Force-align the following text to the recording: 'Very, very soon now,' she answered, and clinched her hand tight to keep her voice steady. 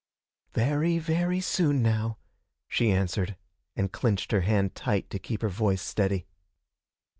'Very, 0.53 0.97
very 0.97 1.39
soon 1.39 1.83
now,' 1.83 2.17
she 2.67 2.89
answered, 2.89 3.35
and 3.75 3.91
clinched 3.93 4.31
her 4.31 4.41
hand 4.41 4.73
tight 4.73 5.07
to 5.11 5.19
keep 5.19 5.43
her 5.43 5.47
voice 5.47 5.83
steady. 5.83 6.25